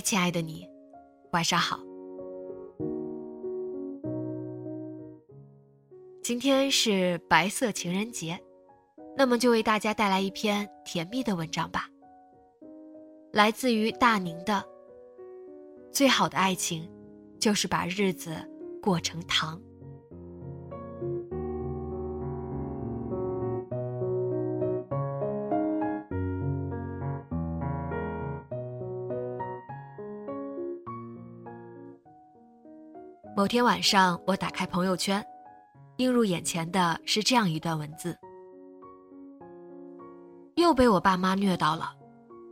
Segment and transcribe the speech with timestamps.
[0.00, 0.68] 亲爱的你，
[1.32, 1.78] 晚上好。
[6.22, 8.38] 今天是白色情人节，
[9.16, 11.88] 那么就为大家带来一篇甜蜜的文章吧。
[13.32, 14.54] 来自于大宁的
[15.92, 16.88] 《最好的爱情，
[17.38, 18.36] 就是把日子
[18.82, 19.56] 过成糖》。
[33.40, 35.26] 某天晚上，我打开朋友圈，
[35.96, 38.14] 映入眼前的是这样一段文字：
[40.56, 41.90] 又被我爸妈虐到了。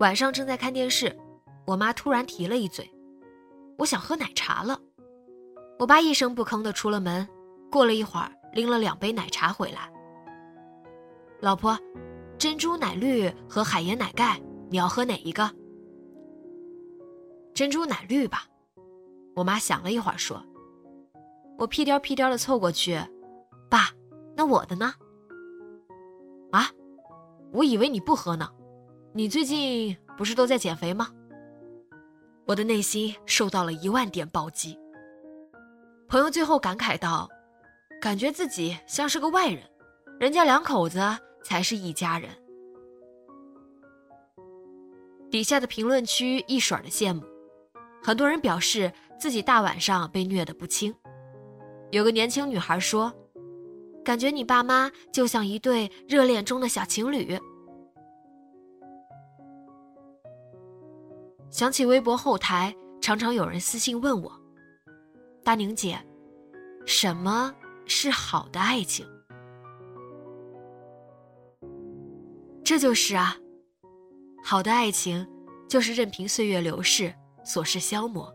[0.00, 1.18] 晚上正在看电视，
[1.66, 2.86] 我妈突然提了一嘴
[3.80, 4.78] ：“我想喝奶茶了。”
[5.80, 7.26] 我爸一声不吭的出了门，
[7.70, 9.90] 过了一会儿，拎了两杯奶茶回来。
[11.40, 11.78] 老婆，
[12.36, 15.50] 珍珠奶绿和海盐奶盖，你要喝哪一个？
[17.54, 18.44] 珍珠奶绿吧。
[19.34, 20.44] 我妈想了一会儿说。
[21.56, 23.00] 我屁颠屁颠的凑过去，
[23.70, 23.90] 爸，
[24.36, 24.92] 那我的呢？
[26.50, 26.68] 啊，
[27.52, 28.50] 我以为你不喝呢，
[29.12, 31.08] 你最近不是都在减肥吗？
[32.46, 34.78] 我的内心受到了一万点暴击。
[36.08, 37.28] 朋友最后感慨道
[38.02, 39.62] ：“感觉自己像是个外人，
[40.20, 41.00] 人家两口子
[41.42, 42.30] 才是一家人。”
[45.30, 47.22] 底下的评论区一水的羡慕，
[48.02, 50.94] 很多人表示自己大晚上被虐得不轻。
[51.94, 53.14] 有个年轻女孩说
[54.04, 57.38] ：“感觉你爸妈就像一对热恋中的小情侣。”
[61.50, 64.32] 想起微博后台常常有人私信问我
[65.44, 65.96] ：“大宁姐，
[66.84, 67.54] 什么
[67.86, 69.06] 是好的爱情？”
[72.64, 73.36] 这就是啊，
[74.42, 75.24] 好的爱情
[75.68, 78.34] 就是任凭岁月流逝，琐事消磨，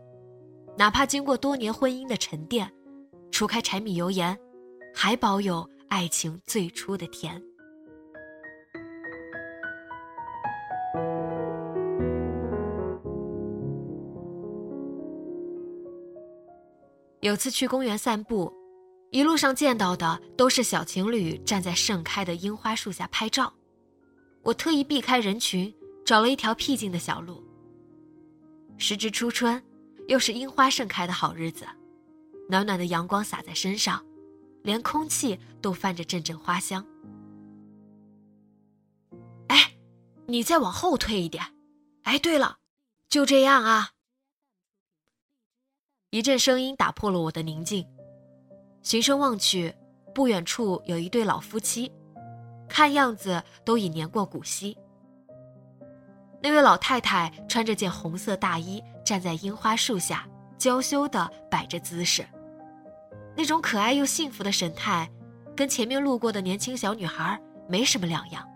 [0.78, 2.72] 哪怕经过多年婚姻的沉淀。
[3.40, 4.38] 除开柴米油盐，
[4.94, 7.42] 还保有爱情最初的甜。
[17.20, 18.52] 有次去公园散步，
[19.08, 23.50] 一路上见到的都是小情侣站在盛开的樱花树下拍照。
[24.42, 25.74] 我特意避开人群，
[26.04, 27.42] 找了一条僻静的小路。
[28.76, 29.62] 时值初春，
[30.08, 31.64] 又是樱花盛开的好日子。
[32.50, 34.04] 暖暖的阳光洒在身上，
[34.64, 36.84] 连空气都泛着阵阵花香。
[39.46, 39.72] 哎，
[40.26, 41.44] 你再往后退一点。
[42.02, 42.58] 哎，对了，
[43.08, 43.90] 就这样啊。
[46.10, 47.86] 一阵声音打破了我的宁静，
[48.82, 49.72] 循声望去，
[50.12, 51.92] 不远处有一对老夫妻，
[52.68, 54.76] 看样子都已年过古稀。
[56.42, 62.26] 那位老太太穿着件红色大衣，站在樱花树下，娇羞的摆着姿势。
[63.36, 65.10] 那种可爱又幸福的神态，
[65.56, 68.46] 跟前面路过的年轻小女孩没什么两样。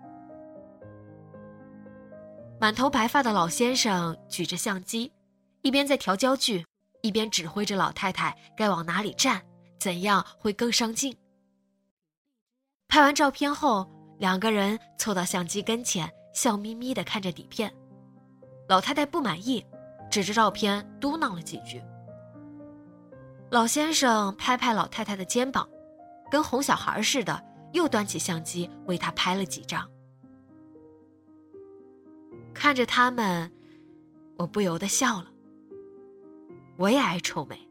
[2.61, 5.13] 满头白发的老先生举着相机，
[5.63, 6.65] 一边在调焦距，
[7.03, 9.43] 一边指挥着老太太该往哪里站，
[9.79, 11.17] 怎样会更上镜。
[12.89, 17.73] 拍完照片后，两个人凑到相机跟前，笑眯眯地看着底片。
[18.69, 19.65] 老太太不满意，
[20.11, 21.83] 指着照片嘟囔了几句。
[23.55, 25.69] 老先生拍拍老太太的肩膀，
[26.29, 27.41] 跟哄小孩似的，
[27.73, 29.89] 又端起相机为她拍了几张。
[32.53, 33.53] 看着他们，
[34.37, 35.31] 我不由得笑了。
[36.77, 37.71] 我也爱臭美，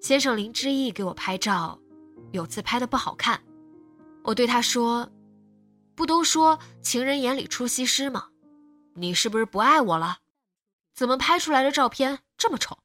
[0.00, 1.78] 先生林之义给我拍照，
[2.32, 3.38] 有次拍的不好看，
[4.22, 5.06] 我对他说
[5.94, 8.28] ：“不都说情人眼里出西施吗？
[8.94, 10.20] 你是不是不爱我了？
[10.94, 12.78] 怎么拍出来的照片这么丑？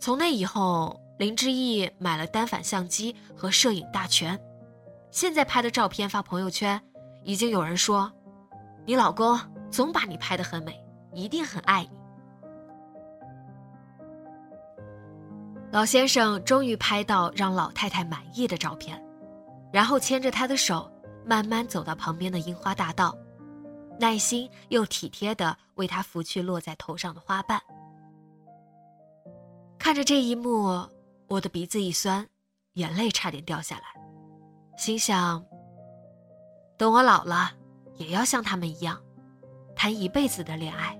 [0.00, 4.38] 从那以后，林志毅买了单反相机和摄影大全，
[5.10, 6.80] 现在拍的照片发朋友圈，
[7.24, 8.10] 已经有人说
[8.86, 9.38] ：“你老公
[9.70, 10.80] 总把你拍得很美，
[11.12, 11.90] 一定很爱你。”
[15.72, 19.04] 老先生终于拍到让老太太满意的照片，
[19.72, 20.90] 然后牵着她的手，
[21.26, 23.14] 慢慢走到旁边的樱花大道，
[23.98, 27.60] 耐心又体贴地为她拂去落在头上的花瓣。
[29.88, 30.86] 看着这一幕，
[31.28, 32.28] 我的鼻子一酸，
[32.74, 33.84] 眼泪差点掉下来，
[34.76, 35.42] 心想：
[36.76, 37.52] 等我老了，
[37.96, 39.02] 也要像他们一样，
[39.74, 40.94] 谈一辈子的恋爱。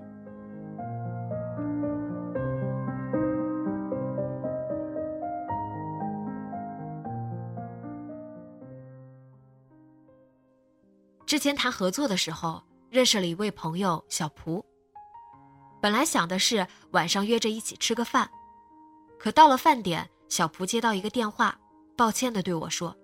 [11.27, 14.65] 之前谈合作的时候，认识了一位朋友小蒲。
[15.79, 18.27] 本来想的是晚上约着一起吃个饭，
[19.19, 21.59] 可到了饭点，小蒲接到一个电话，
[21.97, 22.95] 抱歉的对我说：“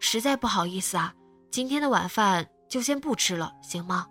[0.00, 1.14] 实在不好意思啊，
[1.50, 4.06] 今天的晚饭就先不吃了，行吗？”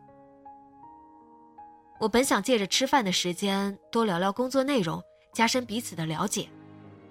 [1.99, 6.49] 我本想借着吃饭的时间多聊聊工作内容，加深彼此的了解，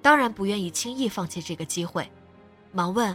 [0.00, 2.10] 当然不愿意轻易放弃这个机会，
[2.72, 3.14] 忙问：“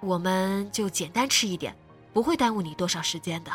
[0.00, 1.74] 我们就简单吃一点。”
[2.10, 3.52] 不会耽误你多少时间的。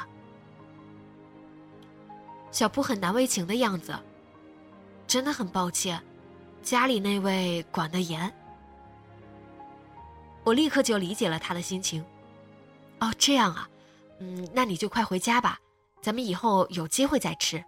[2.50, 3.94] 小蒲很难为情的样子，
[5.06, 6.02] 真的很抱歉，
[6.64, 8.34] 家里那位管得严。
[10.44, 12.04] 我立刻就理解了他的心情。
[13.00, 13.70] 哦，这样啊，
[14.20, 15.60] 嗯，那你就快回家吧，
[16.02, 17.64] 咱们以后有机会再吃。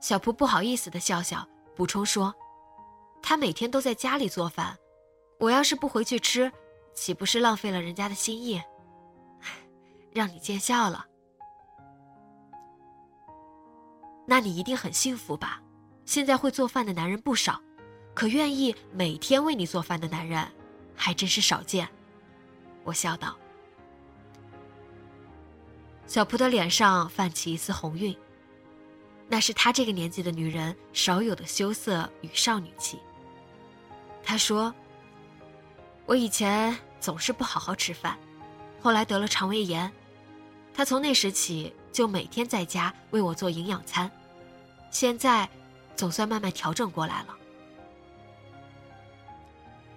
[0.00, 2.34] 小蒲不好意思的笑笑，补充说
[3.22, 4.76] ：“他每天都在家里做饭，
[5.38, 6.52] 我要是不回去吃。”
[6.94, 8.62] 岂不是浪费了人家的心意？
[10.14, 11.04] 让你见笑了。
[14.26, 15.60] 那你一定很幸福吧？
[16.06, 17.60] 现在会做饭的男人不少，
[18.14, 20.46] 可愿意每天为你做饭的男人，
[20.94, 21.88] 还真是少见。
[22.84, 23.36] 我笑道。
[26.06, 28.16] 小蒲的脸上泛起一丝红晕，
[29.28, 32.98] 那是她这个年纪的女人少有的羞涩与少女气。
[34.22, 34.74] 她说。
[36.06, 38.18] 我以前总是不好好吃饭，
[38.78, 39.90] 后来得了肠胃炎，
[40.74, 44.10] 他从那时起就每天在家为我做营养餐，
[44.90, 45.48] 现在
[45.96, 47.36] 总算慢慢调整过来了。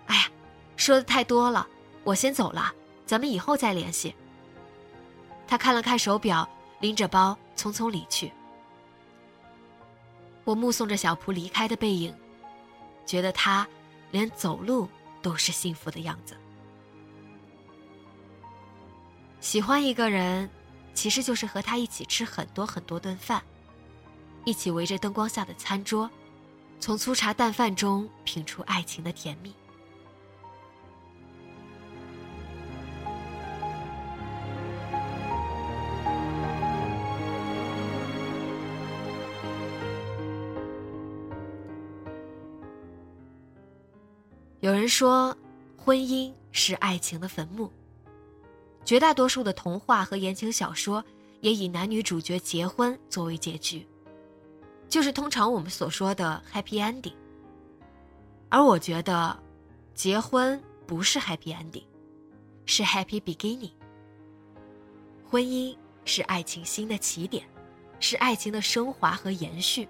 [0.08, 0.30] 哎呀，
[0.76, 1.68] 说的太多了，
[2.04, 2.74] 我先走了，
[3.06, 4.16] 咱们以后再联系。
[5.48, 6.48] 他看了看手表，
[6.80, 8.32] 拎着包匆匆离去。
[10.44, 12.16] 我目送着小蒲离开的背影，
[13.06, 13.68] 觉得他
[14.12, 14.88] 连走路。
[15.20, 16.38] 都是幸福的样子。
[19.42, 20.50] 喜欢一个人，
[20.94, 23.44] 其实就是和他一起吃很多很多顿饭，
[24.48, 26.10] 一起围着灯光下的餐桌，
[26.80, 29.54] 从粗茶淡饭中品出爱情的甜蜜。
[44.62, 45.36] 有人说，
[45.76, 47.70] 婚姻是爱情的坟墓。
[48.86, 51.04] 绝大多数的童话和言情小说
[51.42, 53.86] 也以男女主角结婚作为结局，
[54.90, 57.14] 就是通常我们所说的 happy ending。
[58.50, 59.38] 而我觉得，
[59.94, 61.84] 结婚不是 happy ending，
[62.66, 63.72] 是 happy beginning。
[65.30, 65.76] 婚姻
[66.06, 67.44] 是爱情新的起点，
[68.00, 69.88] 是爱情的升华和延续。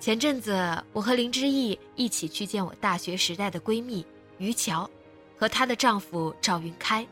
[0.00, 4.06] 前阵子，我和林之毅一起去见我大学时代的闺蜜
[4.38, 4.88] 于乔，
[5.36, 7.06] 和她的丈夫赵云开。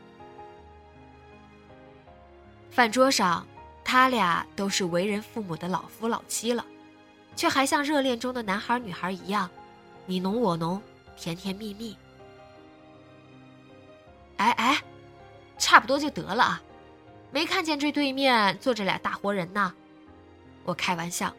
[2.71, 3.45] 饭桌上，
[3.93, 6.65] 他俩都是为人父母的老夫老妻了，
[7.35, 9.47] 却还像热恋中的男孩女孩一样，
[10.07, 10.81] 你侬我侬，
[11.15, 11.95] 甜甜蜜蜜。
[14.37, 14.81] 哎哎，
[15.59, 16.63] 差不多就得了啊，
[17.29, 19.71] 没看见这对面坐着俩大活人呢？
[20.63, 21.31] 我开玩笑。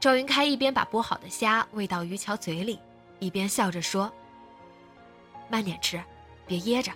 [0.00, 2.80] 赵云开一边把剥好的虾喂到于桥嘴里，
[3.20, 4.12] 一边笑着说
[5.48, 6.02] ：“慢点吃，
[6.48, 6.90] 别噎着。”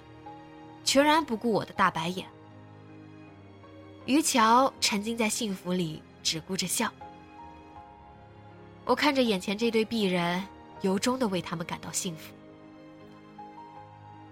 [0.82, 2.26] 全然不顾我的大白眼。
[4.06, 6.92] 于桥沉浸在幸福里，只顾着笑。
[8.84, 10.42] 我看着眼前这对璧人，
[10.80, 12.32] 由衷的为他们感到幸福。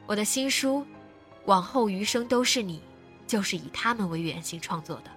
[0.07, 0.79] 我的新书
[1.45, 2.79] 《往后余生都是你》，
[3.27, 5.11] 就是以他们为原型创作的。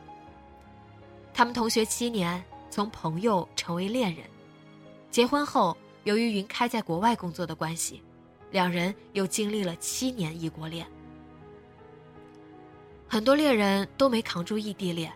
[1.33, 2.43] 他们同学七年。
[2.73, 4.25] 从朋友成为恋人，
[5.11, 8.01] 结婚后，由于云开在国外工作的关系，
[8.49, 10.83] 两人又经历了七年异国恋。
[13.13, 15.13] 很多恋人都没扛住异地恋，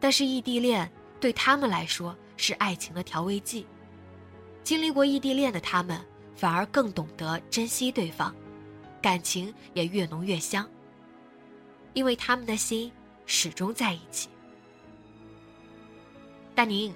[0.00, 3.64] 但是异地恋对他们来说是爱情的调味剂。
[4.64, 8.34] 经历过异地恋的他们，反而更懂得珍惜对方，
[9.00, 10.68] 感情也越浓越香。
[11.94, 12.90] 因为他们的心
[13.24, 14.28] 始终在一起。
[16.56, 16.92] 大宁，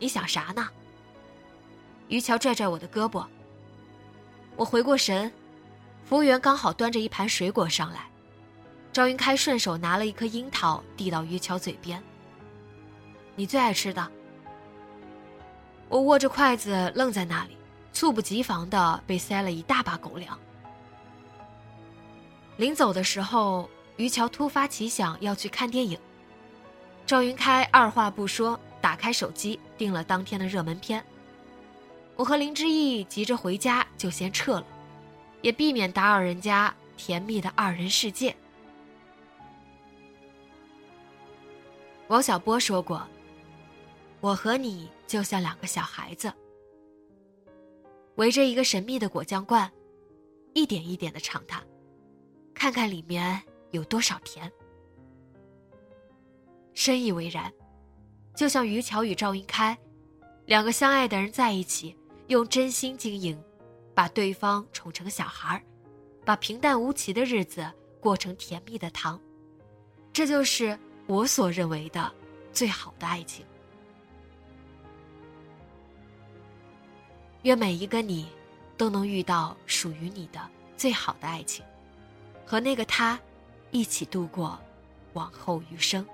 [0.00, 0.68] 你想啥呢？
[2.08, 3.24] 于桥拽拽我的胳膊。
[4.56, 5.30] 我回过神，
[6.04, 8.08] 服务员刚好端着一盘水果上来。
[8.92, 12.02] 赵云开顺手拿了一颗樱桃递到于桥嘴边。
[13.34, 14.10] 你最爱吃的。
[15.88, 17.56] 我握着筷子愣在那里，
[17.92, 20.38] 猝不及防的被塞了一大把狗粮。
[22.58, 25.98] 临走的时候，于桥突发奇想要去看电影。
[27.06, 31.02] 赵云开二话不说，打开手机订了当天的热门片。
[32.14, 34.66] 我和林之意急着回家，就先撤了，
[35.40, 38.36] 也避免打扰人家甜蜜的二人世界。
[42.12, 43.08] 王小波说过
[44.20, 46.30] ：“我和你就像两个小孩子，
[48.16, 49.72] 围着一个神秘的果酱罐，
[50.52, 51.64] 一点一点的尝它，
[52.52, 54.52] 看看里面有多少甜。”
[56.74, 57.50] 深以为然，
[58.34, 59.74] 就像于桥与赵云开，
[60.44, 63.42] 两个相爱的人在一起，用真心经营，
[63.94, 65.64] 把对方宠成小孩
[66.26, 67.66] 把平淡无奇的日子
[68.00, 69.18] 过成甜蜜的糖，
[70.12, 70.78] 这就是。
[71.06, 72.10] 我所认为的
[72.52, 73.44] 最好的爱情，
[77.42, 78.28] 愿每一个你
[78.76, 80.40] 都能遇到属于你的
[80.76, 81.64] 最好的爱情，
[82.46, 83.18] 和那个他
[83.70, 84.58] 一起度过
[85.12, 86.06] 往后余生。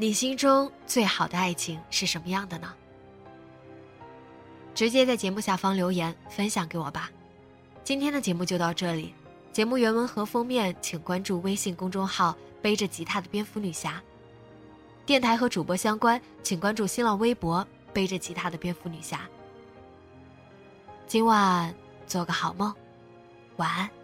[0.00, 2.72] 你心中最好的爱情是什么样的呢？
[4.72, 7.10] 直接在节目下方留言分享给我吧。
[7.82, 9.12] 今天的节目就到这里，
[9.52, 14.00] 节目原文和封面请关注微信公众号“背着吉他的蝙蝠女侠”。
[15.04, 19.28] 电台和主播相关，请关注新浪微博“背着吉他的蝙蝠女侠”。
[21.08, 21.74] 今晚
[22.06, 22.72] 做个好梦，
[23.56, 23.97] 晚安。